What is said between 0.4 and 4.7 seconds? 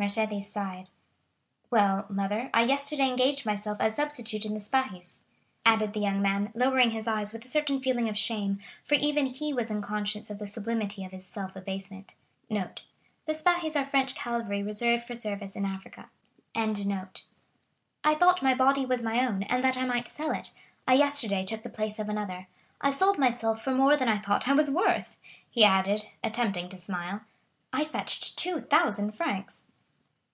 sighed. "Well, mother, I yesterday engaged myself as substitute in the